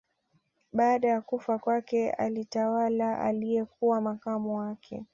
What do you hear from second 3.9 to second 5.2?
makamu wake